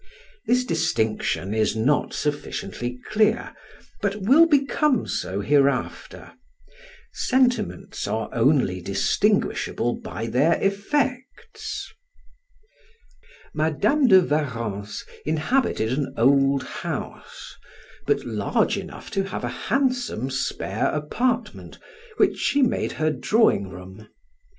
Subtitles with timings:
[0.47, 3.53] This distinction is not sufficiently clear,
[4.01, 6.33] but will become so hereafter:
[7.13, 11.87] sentiments are only distinguishable by their effects.
[13.53, 17.55] Madam de Warrens inhabited an old house,
[18.07, 21.77] but large enough to have a handsome spare apartment,
[22.17, 24.07] which she made her drawing room.